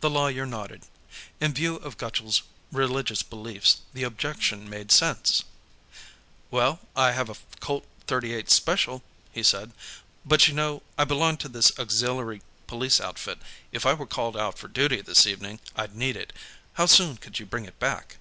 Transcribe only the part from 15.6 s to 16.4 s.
I'd need it.